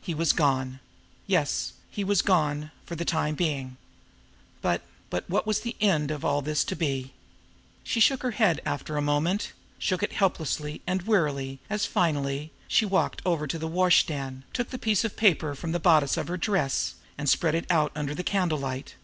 He 0.00 0.14
was 0.14 0.32
gone. 0.32 0.80
Yes, 1.26 1.74
he 1.90 2.04
was 2.04 2.22
gone 2.22 2.70
for 2.86 2.96
the 2.96 3.04
time 3.04 3.34
being. 3.34 3.76
But 4.62 4.80
but 5.10 5.28
what 5.28 5.46
was 5.46 5.60
the 5.60 5.76
end 5.78 6.10
of 6.10 6.24
all 6.24 6.40
this 6.40 6.64
to 6.64 6.74
be? 6.74 7.12
She 7.82 8.00
shook 8.00 8.22
her 8.22 8.30
head 8.30 8.62
after 8.64 8.96
a 8.96 9.02
moment, 9.02 9.52
shook 9.78 10.02
it 10.02 10.14
helplessly 10.14 10.80
and 10.86 11.02
wearily, 11.02 11.60
as, 11.68 11.84
finally, 11.84 12.50
she 12.66 12.86
walked 12.86 13.20
over 13.26 13.46
to 13.46 13.58
the 13.58 13.68
washstand, 13.68 14.44
took 14.54 14.70
the 14.70 14.78
piece 14.78 15.04
of 15.04 15.18
paper 15.18 15.54
from 15.54 15.72
the 15.72 15.78
bodice 15.78 16.16
of 16.16 16.28
her 16.28 16.38
dress, 16.38 16.94
and 17.18 17.28
spread 17.28 17.54
it 17.54 17.66
out 17.68 17.92
under 17.94 18.14
the 18.14 18.24
candle 18.24 18.58
light. 18.60 18.94